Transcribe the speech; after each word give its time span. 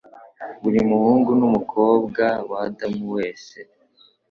Buri 0.61 0.79
muhungu 0.89 1.29
n'umukobwa 1.39 2.23
w'Adamu 2.49 3.05
wese 3.15 3.57